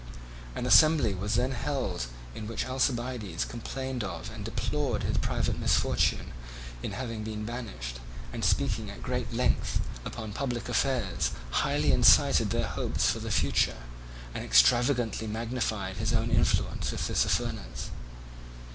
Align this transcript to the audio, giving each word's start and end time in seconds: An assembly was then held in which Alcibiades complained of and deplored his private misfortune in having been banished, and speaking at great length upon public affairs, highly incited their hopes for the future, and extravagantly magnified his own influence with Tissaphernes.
An 0.55 0.65
assembly 0.65 1.13
was 1.13 1.35
then 1.35 1.51
held 1.51 2.07
in 2.33 2.47
which 2.47 2.65
Alcibiades 2.65 3.45
complained 3.45 4.03
of 4.03 4.31
and 4.31 4.43
deplored 4.43 5.03
his 5.03 5.19
private 5.19 5.59
misfortune 5.59 6.33
in 6.81 6.93
having 6.93 7.23
been 7.23 7.45
banished, 7.45 7.99
and 8.33 8.43
speaking 8.43 8.89
at 8.89 9.03
great 9.03 9.31
length 9.31 9.79
upon 10.03 10.33
public 10.33 10.67
affairs, 10.67 11.29
highly 11.51 11.91
incited 11.91 12.49
their 12.49 12.67
hopes 12.69 13.11
for 13.11 13.19
the 13.19 13.29
future, 13.29 13.77
and 14.33 14.43
extravagantly 14.43 15.27
magnified 15.27 15.97
his 15.97 16.13
own 16.13 16.31
influence 16.31 16.89
with 16.91 17.05
Tissaphernes. 17.07 17.89